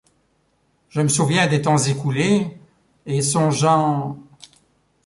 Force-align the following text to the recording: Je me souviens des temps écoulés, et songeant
Je 0.89 0.99
me 0.99 1.07
souviens 1.09 1.45
des 1.45 1.61
temps 1.61 1.77
écoulés, 1.77 2.57
et 3.05 3.21
songeant 3.21 4.17